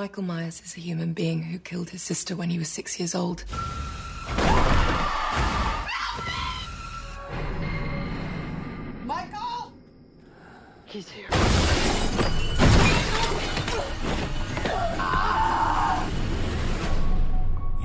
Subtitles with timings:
[0.00, 3.14] Michael Myers is a human being who killed his sister when he was six years
[3.14, 3.44] old.
[9.04, 9.74] Michael!
[10.86, 11.28] He's here.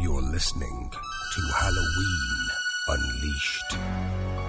[0.02, 0.90] You're listening
[1.34, 2.48] to Halloween
[2.88, 4.45] Unleashed.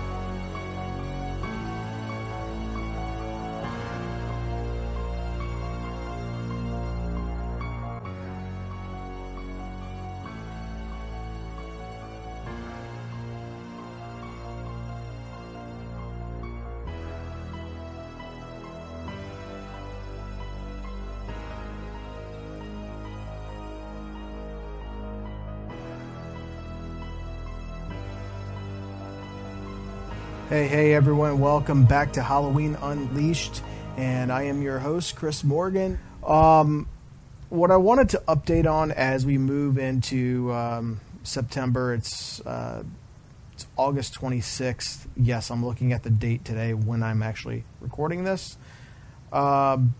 [30.48, 31.40] Hey, hey, everyone.
[31.40, 33.64] Welcome back to Halloween Unleashed.
[33.96, 35.98] And I am your host, Chris Morgan.
[36.24, 36.88] Um,
[37.48, 42.84] what I wanted to update on as we move into um, September, it's, uh,
[43.54, 45.08] it's August 26th.
[45.16, 48.56] Yes, I'm looking at the date today when I'm actually recording this.
[49.32, 49.96] Um,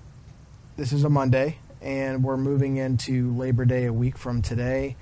[0.77, 4.95] this is a Monday, and we're moving into Labor Day a week from today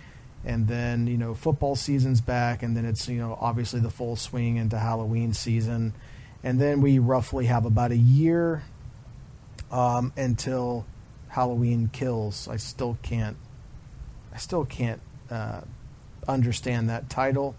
[0.44, 4.16] and then you know football season's back and then it's you know obviously the full
[4.16, 5.94] swing into halloween season.
[6.42, 8.64] And then we roughly have about a year
[9.72, 10.84] um, until
[11.28, 12.48] halloween kills.
[12.48, 13.36] I still can't
[14.32, 15.62] i still can't uh,
[16.28, 17.54] understand that title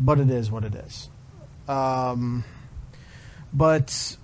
[0.00, 1.10] but it is what it is.
[1.66, 2.44] Um,
[3.52, 4.16] but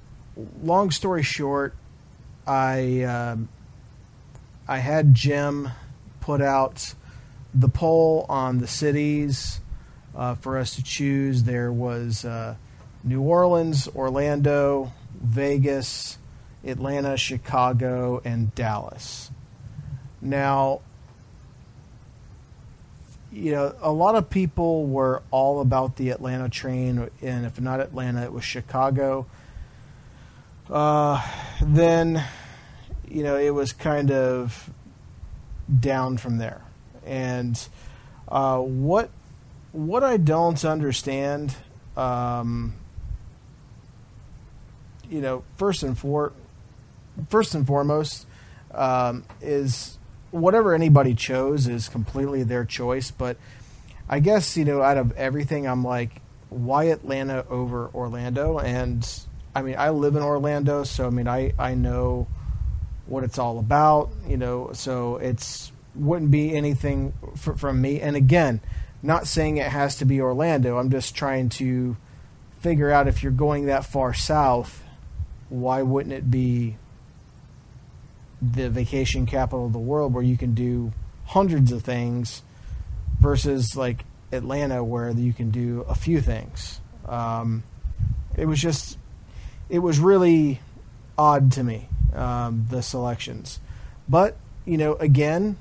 [0.63, 1.75] long story short
[2.47, 3.48] i um
[4.67, 5.71] i had jim
[6.21, 6.95] put out
[7.55, 9.61] the poll on the cities
[10.17, 11.45] uh, for us to choose.
[11.45, 12.57] There was uh,
[13.05, 16.19] New Orleans, Orlando, Vegas,
[16.65, 19.31] Atlanta, Chicago, and Dallas.
[20.21, 20.81] Now,
[23.31, 27.81] you know, a lot of people were all about the Atlanta train, and if not
[27.81, 29.27] Atlanta, it was Chicago.
[30.70, 31.20] Uh,
[31.61, 32.25] then,
[33.07, 34.70] you know, it was kind of
[35.81, 36.63] down from there
[37.07, 37.69] and
[38.29, 39.11] uh, what
[39.73, 41.55] what I don't understand,
[41.97, 42.75] um,
[45.11, 46.33] you know, first and for
[47.29, 48.27] first and foremost,
[48.73, 49.98] um, is
[50.31, 53.11] whatever anybody chose is completely their choice.
[53.11, 53.37] But
[54.09, 56.20] I guess you know, out of everything, I'm like,
[56.51, 58.59] why Atlanta over Orlando?
[58.59, 59.09] And
[59.55, 62.27] I mean, I live in Orlando, so I mean, I I know
[63.07, 64.11] what it's all about.
[64.27, 68.01] You know, so it's wouldn't be anything f- from me.
[68.01, 68.61] And again,
[69.03, 70.79] not saying it has to be Orlando.
[70.79, 71.97] I'm just trying to
[72.61, 74.83] figure out if you're going that far south,
[75.49, 76.77] why wouldn't it be
[78.41, 80.93] the vacation capital of the world where you can do
[81.27, 82.43] hundreds of things
[83.21, 86.81] versus like Atlanta where you can do a few things.
[87.07, 87.63] Um,
[88.37, 88.99] it was just,
[89.69, 90.61] it was really
[91.17, 93.61] odd to me, um, the selections.
[94.09, 95.57] But, you know, again,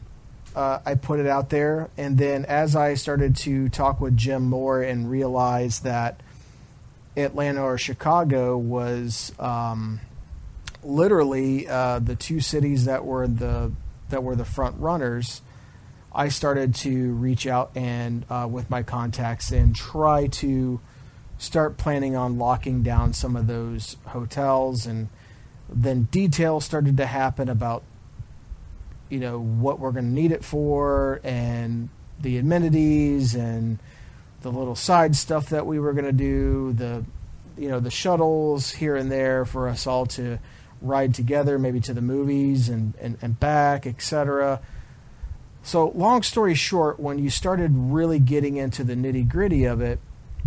[0.55, 4.43] uh, I put it out there, and then as I started to talk with Jim
[4.43, 6.21] Moore and realize that
[7.15, 9.99] Atlanta or Chicago was um,
[10.83, 13.71] literally uh, the two cities that were the
[14.09, 15.41] that were the front runners,
[16.13, 20.79] I started to reach out and uh, with my contacts and try to
[21.37, 24.85] start planning on locking down some of those hotels.
[24.85, 25.09] And
[25.67, 27.83] then details started to happen about
[29.13, 31.87] you know what we're going to need it for and
[32.19, 33.77] the amenities and
[34.41, 37.05] the little side stuff that we were going to do the
[37.55, 40.39] you know the shuttles here and there for us all to
[40.81, 44.59] ride together maybe to the movies and and, and back etc
[45.61, 49.99] so long story short when you started really getting into the nitty gritty of it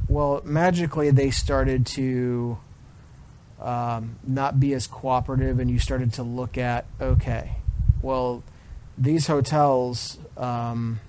[0.08, 2.58] well magically they started to
[3.60, 7.58] um, not be as cooperative and you started to look at okay
[8.02, 8.42] well
[8.98, 11.00] these hotels um,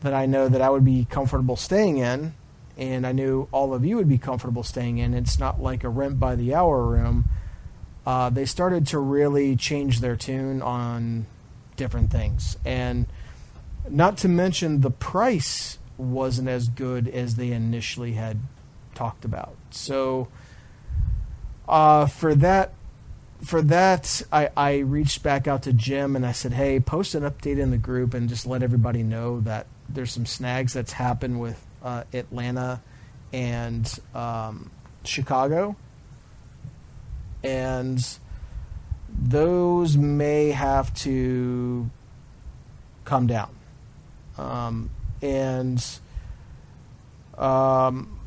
[0.00, 2.34] that I know that I would be comfortable staying in,
[2.76, 5.14] and I knew all of you would be comfortable staying in.
[5.14, 7.28] It's not like a rent by the hour room.
[8.06, 11.26] Uh, they started to really change their tune on
[11.76, 13.06] different things, and
[13.88, 18.38] not to mention the price wasn't as good as they initially had
[18.94, 19.56] talked about.
[19.70, 20.28] So,
[21.68, 22.74] uh, for that
[23.44, 27.22] for that, I, I reached back out to Jim and I said, hey, post an
[27.22, 31.40] update in the group and just let everybody know that there's some snags that's happened
[31.40, 32.80] with uh, Atlanta
[33.32, 34.70] and um,
[35.04, 35.76] Chicago.
[37.42, 38.00] And
[39.08, 41.90] those may have to
[43.04, 43.54] come down.
[44.38, 44.90] Um,
[45.22, 45.84] and
[47.36, 48.18] um,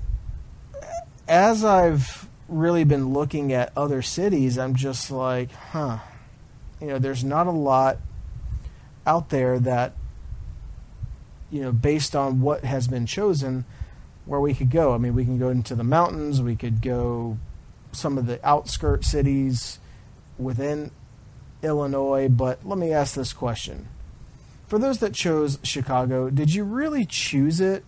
[1.27, 2.16] as I've
[2.47, 5.99] really been looking at other cities, I'm just like, huh,
[6.79, 7.97] you know, there's not a lot
[9.05, 9.93] out there that,
[11.49, 13.65] you know, based on what has been chosen,
[14.25, 14.93] where we could go.
[14.93, 17.37] I mean, we can go into the mountains, we could go
[17.91, 19.79] some of the outskirt cities
[20.37, 20.91] within
[21.63, 23.87] Illinois, but let me ask this question.
[24.67, 27.85] For those that chose Chicago, did you really choose it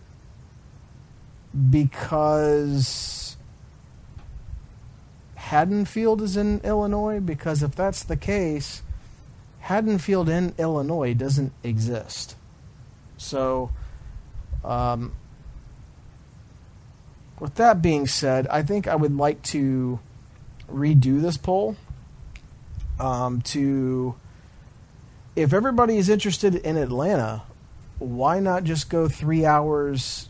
[1.68, 3.19] because
[5.50, 7.18] Haddonfield is in Illinois?
[7.18, 8.82] Because if that's the case,
[9.58, 12.36] Haddonfield in Illinois doesn't exist.
[13.16, 13.72] So,
[14.64, 15.12] um,
[17.40, 19.98] with that being said, I think I would like to
[20.72, 21.74] redo this poll
[23.00, 24.14] um, to
[25.34, 27.42] if everybody is interested in Atlanta,
[27.98, 30.28] why not just go three hours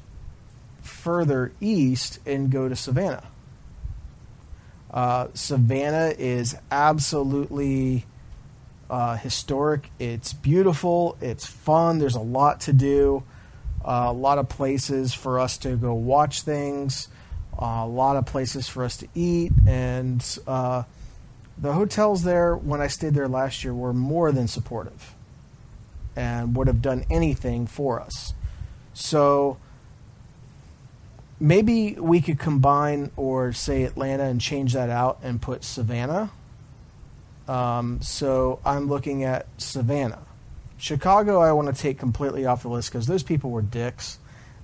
[0.81, 3.25] further east and go to Savannah?
[4.93, 8.07] Uh, Savannah is absolutely
[8.89, 9.91] uh, historic.
[9.99, 11.17] It's beautiful.
[11.21, 11.99] It's fun.
[11.99, 13.23] There's a lot to do.
[13.85, 17.09] Uh, a lot of places for us to go watch things.
[17.59, 19.53] a lot of places for us to eat.
[19.67, 20.85] And uh,
[21.59, 25.15] the hotels there, when I stayed there last year, were more than supportive
[26.17, 28.35] and would have done anything for us.
[28.93, 29.59] So
[31.41, 36.31] maybe we could combine or say Atlanta and change that out and put Savannah.
[37.49, 40.21] Um, so I'm looking at Savannah.
[40.77, 44.19] Chicago, I want to take completely off the list because those people were dicks,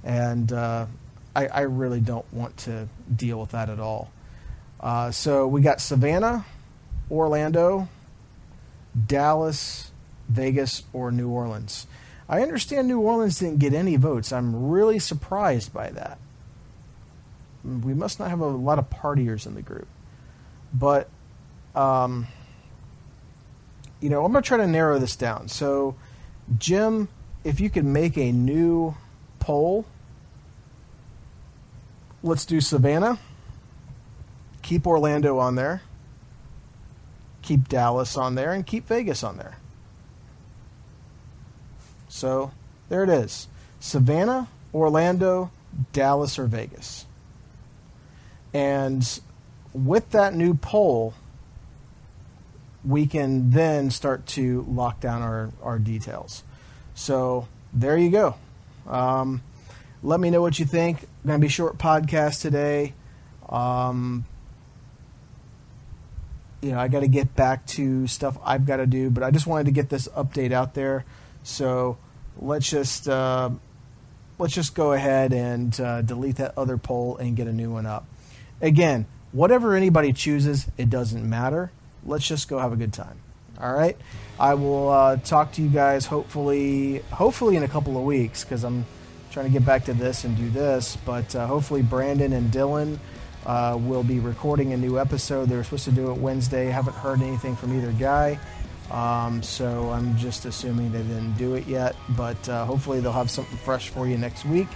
[0.04, 0.86] and uh,
[1.34, 4.10] I, I, really don't want to deal with that at all.
[4.80, 6.46] Uh, so we got Savannah,
[7.10, 7.88] Orlando,
[9.06, 9.90] Dallas,
[10.28, 11.86] Vegas, or New Orleans.
[12.28, 14.32] I understand New Orleans didn't get any votes.
[14.32, 16.18] I'm really surprised by that
[17.66, 19.88] we must not have a lot of partiers in the group.
[20.72, 21.08] But,
[21.74, 22.26] um,
[24.00, 25.48] you know, I'm going to try to narrow this down.
[25.48, 25.96] So,
[26.58, 27.08] Jim,
[27.44, 28.94] if you could make a new
[29.38, 29.86] poll,
[32.22, 33.18] let's do Savannah.
[34.62, 35.82] Keep Orlando on there.
[37.42, 39.58] Keep Dallas on there and keep Vegas on there.
[42.08, 42.50] So,
[42.88, 43.48] there it is.
[43.78, 45.50] Savannah, Orlando,
[45.92, 47.06] Dallas, or Vegas.
[48.56, 49.20] And
[49.74, 51.12] with that new poll,
[52.82, 56.42] we can then start to lock down our, our details.
[56.94, 58.34] So there you go.
[58.86, 59.42] Um,
[60.02, 61.06] let me know what you think.
[61.26, 62.94] Going to be short podcast today.
[63.46, 64.24] Um,
[66.62, 69.30] you know, I got to get back to stuff I've got to do, but I
[69.30, 71.04] just wanted to get this update out there.
[71.42, 71.98] So
[72.38, 73.50] let's just uh,
[74.38, 77.84] let's just go ahead and uh, delete that other poll and get a new one
[77.84, 78.06] up.
[78.60, 81.70] Again, whatever anybody chooses, it doesn't matter.
[82.04, 83.20] Let's just go have a good time.
[83.60, 83.96] All right.
[84.38, 88.64] I will uh, talk to you guys hopefully, hopefully in a couple of weeks because
[88.64, 88.84] I'm
[89.30, 90.96] trying to get back to this and do this.
[91.04, 92.98] But uh, hopefully, Brandon and Dylan
[93.44, 95.48] uh, will be recording a new episode.
[95.48, 96.66] They were supposed to do it Wednesday.
[96.66, 98.38] Haven't heard anything from either guy.
[98.90, 101.96] Um, so I'm just assuming they didn't do it yet.
[102.10, 104.68] But uh, hopefully, they'll have something fresh for you next week.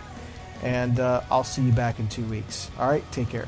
[0.62, 2.70] And uh, I'll see you back in two weeks.
[2.78, 3.04] All right.
[3.12, 3.46] Take care.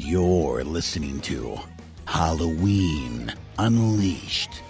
[0.00, 1.58] You're listening to
[2.06, 4.62] Halloween Unleashed.